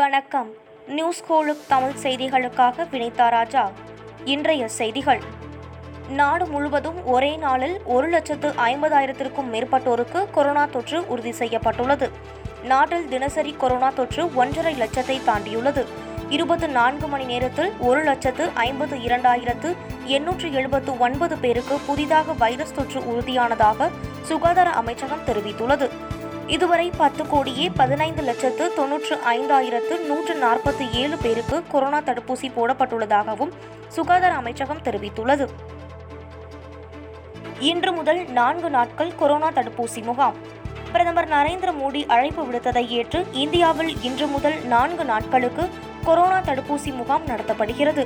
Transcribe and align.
வணக்கம் 0.00 0.50
நியூஸ் 0.88 1.18
கோழு 1.26 1.52
தமிழ் 1.68 1.96
செய்திகளுக்காக 2.02 2.84
வினிதா 2.92 3.26
ராஜா 3.28 3.64
இன்றைய 4.24 4.62
செய்திகள் 4.68 5.20
நாடு 6.16 6.44
முழுவதும் 6.46 6.98
ஒரே 7.06 7.30
நாளில் 7.36 7.74
ஒரு 7.86 8.06
லட்சத்து 8.08 8.48
ஐம்பதாயிரத்திற்கும் 8.66 9.50
மேற்பட்டோருக்கு 9.50 10.20
கொரோனா 10.30 10.64
தொற்று 10.66 11.00
உறுதி 11.08 11.32
செய்யப்பட்டுள்ளது 11.32 12.08
நாட்டில் 12.64 13.06
தினசரி 13.08 13.52
கொரோனா 13.56 13.90
தொற்று 13.90 14.24
ஒன்றரை 14.36 14.74
லட்சத்தை 14.74 15.18
தாண்டியுள்ளது 15.24 15.84
இருபத்தி 16.30 16.70
நான்கு 16.70 17.08
மணி 17.08 17.24
நேரத்தில் 17.24 17.70
ஒரு 17.82 18.00
லட்சத்து 18.02 18.46
ஐம்பது 18.62 18.96
இரண்டாயிரத்து 19.02 19.70
எண்ணூற்று 20.10 20.50
எழுபத்து 20.52 20.94
ஒன்பது 20.98 21.36
பேருக்கு 21.36 21.78
புதிதாக 21.86 22.38
வைரஸ் 22.38 22.74
தொற்று 22.74 23.02
உறுதியானதாக 23.06 23.90
சுகாதார 24.22 24.70
அமைச்சகம் 24.76 25.26
தெரிவித்துள்ளது 25.26 25.88
இதுவரை 26.52 26.86
பத்து 26.96 27.22
கோடியே 27.26 27.66
பதினைந்து 27.76 28.22
லட்சத்து 28.22 28.64
தொன்னூற்று 28.74 29.14
ஐந்தாயிரத்து 29.32 29.94
நூற்று 30.08 30.34
நாற்பத்தி 30.36 30.84
ஏழு 31.00 31.16
பேருக்கு 31.16 31.56
கொரோனா 31.70 32.00
தடுப்பூசி 32.00 32.48
போடப்பட்டுள்ளதாகவும் 32.56 33.52
சுகாதார 33.88 34.32
அமைச்சகம் 34.34 34.82
தெரிவித்துள்ளது 34.82 35.46
இன்று 37.62 37.90
முதல் 37.92 38.20
நான்கு 38.30 38.68
நாட்கள் 38.70 39.12
கொரோனா 39.16 39.48
தடுப்பூசி 39.50 40.00
முகாம் 40.02 40.36
பிரதமர் 40.92 41.28
நரேந்திர 41.28 41.70
மோடி 41.72 42.00
அழைப்பு 42.06 42.42
விடுத்ததை 42.44 42.84
ஏற்று 42.90 43.20
இந்தியாவில் 43.34 43.92
இன்று 44.02 44.26
முதல் 44.26 44.58
நான்கு 44.66 45.04
நாட்களுக்கு 45.04 45.64
கொரோனா 46.04 46.38
தடுப்பூசி 46.40 46.92
முகாம் 46.92 47.28
நடத்தப்படுகிறது 47.28 48.04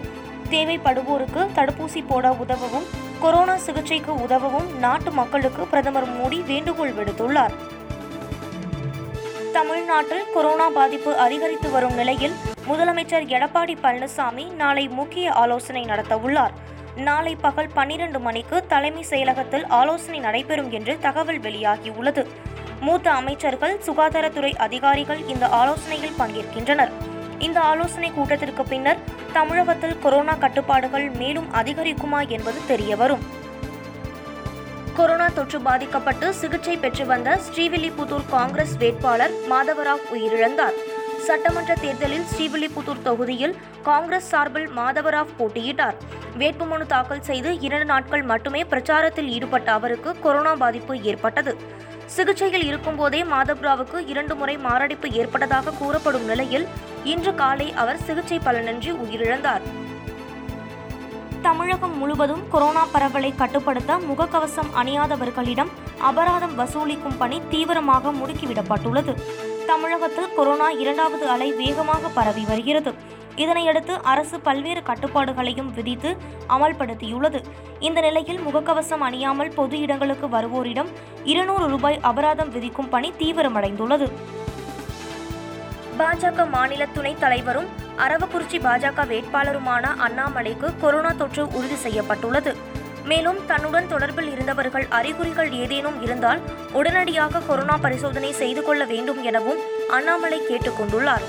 தேவைப்படுவோருக்கு 0.51 1.43
தடுப்பூசி 1.57 2.03
போட 2.07 2.29
உதவவும் 2.37 2.87
கொரோனா 3.21 3.57
சிகிச்சைக்கு 3.59 4.13
உதவவும் 4.25 4.69
நாட்டு 4.79 5.13
மக்களுக்கு 5.13 5.65
பிரதமர் 5.67 6.09
மோடி 6.13 6.39
வேண்டுகோள் 6.47 6.95
விடுத்துள்ளார் 6.95 7.55
தமிழ்நாட்டில் 9.57 10.25
கொரோனா 10.33 10.65
பாதிப்பு 10.69 11.11
அதிகரித்து 11.17 11.69
வரும் 11.71 11.95
நிலையில் 11.95 12.35
முதலமைச்சர் 12.67 13.27
எடப்பாடி 13.29 13.75
பழனிசாமி 13.83 14.45
நாளை 14.57 14.85
முக்கிய 14.91 15.27
ஆலோசனை 15.35 15.83
நடத்தவுள்ளார் 15.85 16.55
நாளை 17.05 17.33
பகல் 17.37 17.71
பன்னிரண்டு 17.75 18.19
மணிக்கு 18.19 18.59
தலைமை 18.67 19.03
செயலகத்தில் 19.11 19.65
ஆலோசனை 19.71 20.19
நடைபெறும் 20.19 20.71
என்று 20.71 20.95
தகவல் 20.99 21.41
வெளியாகியுள்ளது 21.41 22.25
மூத்த 22.81 23.07
அமைச்சர்கள் 23.13 23.75
சுகாதாரத்துறை 23.87 24.53
அதிகாரிகள் 24.59 25.23
இந்த 25.27 25.47
ஆலோசனையில் 25.61 26.19
பங்கேற்கின்றனர் 26.19 26.93
இந்த 27.39 27.59
ஆலோசனை 27.63 28.13
கூட்டத்திற்கு 28.13 28.65
பின்னர் 28.65 29.03
தமிழகத்தில் 29.33 29.99
கொரோனா 29.99 30.37
கட்டுப்பாடுகள் 30.37 31.09
மேலும் 31.15 31.51
அதிகரிக்குமா 31.55 32.23
என்பது 32.29 32.61
தெரியவரும் 32.69 33.25
கொரோனா 34.97 35.27
தொற்று 35.29 35.59
பாதிக்கப்பட்டு 35.61 36.27
சிகிச்சை 36.33 36.75
பெற்று 36.77 37.05
வந்த 37.05 37.31
ஸ்ரீவில்லிபுத்தூர் 37.47 38.27
காங்கிரஸ் 38.31 38.75
வேட்பாளர் 38.77 39.35
மாதவராவ் 39.51 40.05
உயிரிழந்தார் 40.11 40.77
சட்டமன்ற 41.27 41.73
தேர்தலில் 41.75 42.27
ஸ்ரீவில்லிபுத்தூர் 42.31 43.03
தொகுதியில் 43.03 43.55
காங்கிரஸ் 43.83 44.29
சார்பில் 44.29 44.69
மாதவராவ் 44.77 45.33
போட்டியிட்டார் 45.39 45.97
வேட்புமனு 46.37 46.87
தாக்கல் 46.87 47.25
செய்து 47.25 47.51
இரண்டு 47.61 47.87
நாட்கள் 47.87 48.25
மட்டுமே 48.25 48.63
பிரச்சாரத்தில் 48.65 49.31
ஈடுபட்ட 49.31 49.71
அவருக்கு 49.73 50.13
கொரோனா 50.21 50.53
பாதிப்பு 50.55 50.97
ஏற்பட்டது 51.05 51.55
சிகிச்சையில் 52.07 52.67
இருக்கும்போதே 52.67 53.23
மாதவராவுக்கு 53.25 54.01
இரண்டு 54.07 54.35
முறை 54.35 54.55
மாரடைப்பு 54.59 55.09
ஏற்பட்டதாக 55.15 55.75
கூறப்படும் 55.79 56.27
நிலையில் 56.27 56.67
இன்று 57.05 57.35
காலை 57.35 57.69
அவர் 57.75 58.05
சிகிச்சை 58.05 58.39
பலனின்றி 58.45 58.93
உயிரிழந்தார் 59.05 59.65
தமிழகம் 61.47 61.97
முழுவதும் 61.99 62.45
கொரோனா 62.51 62.83
பரவலை 62.93 63.29
கட்டுப்படுத்த 63.33 63.99
முகக்கவசம் 64.07 64.71
அணியாதவர்களிடம் 64.77 65.71
அபராதம் 66.03 66.55
வசூலிக்கும் 66.57 67.19
பணி 67.19 67.39
தீவிரமாக 67.49 68.13
முடுக்கிவிடப்பட்டுள்ளது 68.13 69.13
தமிழகத்தில் 69.67 70.35
கொரோனா 70.35 70.69
இரண்டாவது 70.81 71.25
அலை 71.29 71.49
வேகமாக 71.53 72.11
பரவி 72.15 72.45
வருகிறது 72.45 72.93
இதனையடுத்து 73.37 73.95
அரசு 74.05 74.37
பல்வேறு 74.41 74.83
கட்டுப்பாடுகளையும் 74.83 75.71
விதித்து 75.73 76.11
அமல்படுத்தியுள்ளது 76.49 77.41
இந்த 77.81 78.01
நிலையில் 78.01 78.43
முகக்கவசம் 78.43 79.05
அணியாமல் 79.05 79.55
பொது 79.55 79.79
இடங்களுக்கு 79.81 80.29
வருவோரிடம் 80.29 80.91
இருநூறு 81.25 81.67
ரூபாய் 81.69 81.99
அபராதம் 82.03 82.53
விதிக்கும் 82.53 82.89
பணி 82.89 83.11
தீவிரமடைந்துள்ளது 83.19 84.09
பாஜக 85.99 86.49
மாநில 86.51 86.87
துணைத் 86.95 87.23
தலைவரும் 87.23 87.69
அரவக்குறிச்சி 88.03 88.59
பாஜக 88.61 89.05
வேட்பாளருமான 89.07 89.95
அண்ணாமலைக்கு 89.99 90.69
கொரோனா 90.81 91.13
தொற்று 91.13 91.45
உறுதி 91.53 91.79
செய்யப்பட்டுள்ளது 91.81 92.53
மேலும் 93.05 93.41
தன்னுடன் 93.47 93.91
தொடர்பில் 93.91 94.31
இருந்தவர்கள் 94.31 94.87
அறிகுறிகள் 94.91 95.51
ஏதேனும் 95.57 95.99
இருந்தால் 96.03 96.41
உடனடியாக 96.73 97.43
கொரோனா 97.47 97.77
பரிசோதனை 97.79 98.31
செய்து 98.35 98.63
கொள்ள 98.63 98.85
வேண்டும் 98.85 99.21
எனவும் 99.23 99.61
அண்ணாமலை 99.91 100.41
கேட்டுக்கொண்டுள்ளார் 100.49 101.27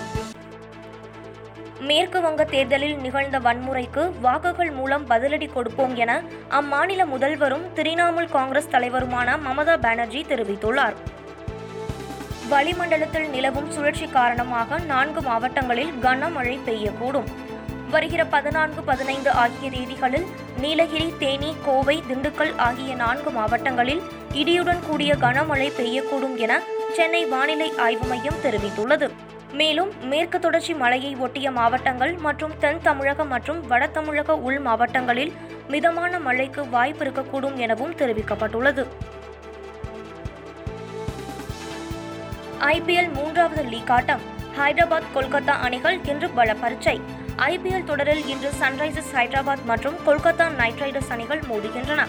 மேற்கு 1.82 2.20
வங்க 2.22 2.44
தேர்தலில் 2.46 2.96
நிகழ்ந்த 2.98 3.38
வன்முறைக்கு 3.40 4.04
வாக்குகள் 4.22 4.72
மூலம் 4.72 5.06
பதிலடி 5.08 5.48
கொடுப்போம் 5.48 5.94
என 5.96 6.12
அம்மாநில 6.52 7.02
முதல்வரும் 7.06 7.68
திரிணாமுல் 7.74 8.32
காங்கிரஸ் 8.32 8.72
தலைவருமான 8.72 9.38
மமதா 9.46 9.76
பானர்ஜி 9.78 10.22
தெரிவித்துள்ளார் 10.30 10.98
வளிமண்டலத்தில் 12.50 13.30
நிலவும் 13.30 13.70
சுழற்சி 13.72 14.06
காரணமாக 14.10 14.80
நான்கு 14.88 15.22
மாவட்டங்களில் 15.22 15.94
கனமழை 16.04 16.56
பெய்யக்கூடும் 16.66 17.30
வருகிற 17.90 18.22
பதினான்கு 18.26 18.82
பதினைந்து 18.82 19.32
ஆகிய 19.36 19.68
தேதிகளில் 19.70 20.28
நீலகிரி 20.62 21.08
தேனி 21.20 21.52
கோவை 21.66 21.96
திண்டுக்கல் 22.08 22.54
ஆகிய 22.60 22.92
நான்கு 22.96 23.32
மாவட்டங்களில் 23.32 24.02
இடியுடன் 24.34 24.82
கூடிய 24.82 25.12
கனமழை 25.16 25.70
பெய்யக்கூடும் 25.78 26.36
என 26.38 26.56
சென்னை 26.96 27.24
வானிலை 27.26 27.70
ஆய்வு 27.78 28.06
மையம் 28.06 28.42
தெரிவித்துள்ளது 28.44 29.08
மேலும் 29.54 29.92
மேற்கு 30.04 30.38
தொடர்ச்சி 30.40 30.74
மலையை 30.76 31.12
ஒட்டிய 31.20 31.48
மாவட்டங்கள் 31.52 32.14
மற்றும் 32.20 32.56
தென் 32.60 32.82
தமிழக 32.82 33.26
மற்றும் 33.26 33.62
வட 33.68 33.84
தமிழக 33.90 34.36
உள் 34.40 34.60
மாவட்டங்களில் 34.60 35.32
மிதமான 35.70 36.20
மழைக்கு 36.20 36.64
வாய்ப்பு 36.70 37.04
இருக்கக்கூடும் 37.06 37.56
எனவும் 37.58 37.96
தெரிவிக்கப்பட்டுள்ளது 38.00 38.86
ஐபிஎல் 42.68 43.10
மூன்றாவது 43.14 43.64
லீக் 43.70 43.92
ஆட்டம் 43.92 44.24
ஹைதராபாத் 44.58 45.12
கொல்கத்தா 45.14 45.56
அணிகள் 45.62 45.98
இன்று 46.06 46.28
பல 46.30 46.54
பரீட்சை 46.54 46.96
ஐபிஎல் 47.46 47.86
தொடரில் 47.86 48.24
இன்று 48.28 48.50
சன்ரைசர்ஸ் 48.60 49.12
ஹைதராபாத் 49.14 49.66
மற்றும் 49.66 49.98
கொல்கத்தா 50.06 50.48
நைட் 50.56 50.82
ரைடர்ஸ் 50.84 51.12
அணிகள் 51.12 51.44
மோதுகின்றன 51.50 52.04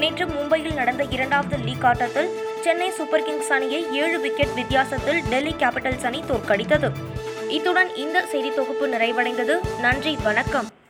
நேற்று 0.00 0.24
மும்பையில் 0.26 0.74
நடந்த 0.74 1.04
இரண்டாவது 1.08 1.58
லீக் 1.58 1.86
ஆட்டத்தில் 1.90 2.32
சென்னை 2.64 2.88
சூப்பர் 2.90 3.24
கிங்ஸ் 3.24 3.52
அணியை 3.52 3.80
ஏழு 4.00 4.18
விக்கெட் 4.18 4.56
வித்தியாசத்தில் 4.56 5.22
டெல்லி 5.30 5.54
கேபிட்டல்ஸ் 5.54 6.08
அணி 6.10 6.22
தோற்கடித்தது 6.22 6.90
இத்துடன் 7.50 7.92
இந்த 7.96 8.26
செய்தி 8.32 8.50
தொகுப்பு 8.50 8.88
நிறைவடைந்தது 8.88 9.56
நன்றி 9.80 10.14
வணக்கம் 10.22 10.68